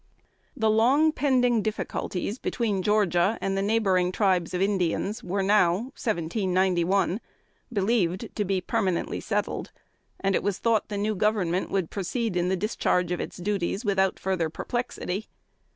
[0.57, 7.21] The long pending difficulties between Georgia and the neighboring tribes of Indians were now (1791)
[7.71, 9.71] believed to be permanently settled,
[10.19, 13.85] and it was thought the new government would proceed in the discharge of its duties
[13.85, 15.27] without further perplexity.